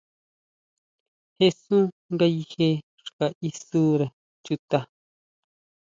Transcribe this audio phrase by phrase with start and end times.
[1.39, 2.67] Jesún ngayije
[3.05, 4.05] xka isure
[4.45, 4.79] chuta.